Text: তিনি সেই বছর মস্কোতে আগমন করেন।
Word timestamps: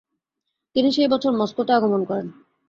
তিনি 0.75 0.89
সেই 0.91 1.07
বছর 1.07 1.31
মস্কোতে 1.31 1.71
আগমন 1.73 2.01
করেন। 2.05 2.27